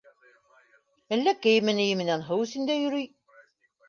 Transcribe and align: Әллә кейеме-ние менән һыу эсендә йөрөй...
Әллә 1.17 1.33
кейеме-ние 1.43 1.97
менән 1.99 2.23
һыу 2.31 2.47
эсендә 2.47 2.79
йөрөй... 2.87 3.07